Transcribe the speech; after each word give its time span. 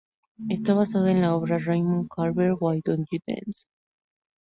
Está 0.49 0.73
basada 0.73 1.11
en 1.11 1.21
la 1.21 1.35
obra 1.35 1.57
de 1.59 1.63
Raymond 1.63 2.09
Carver 2.09 2.55
"Why 2.59 2.81
Don't 2.83 3.05
You 3.11 3.19
Dance? 3.27 3.67